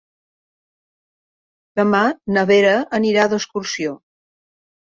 Demà 1.81 2.01
na 2.37 2.47
Vera 2.55 2.73
anirà 3.01 3.29
d'excursió. 3.35 3.95